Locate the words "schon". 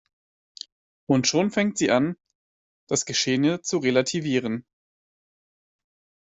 1.27-1.51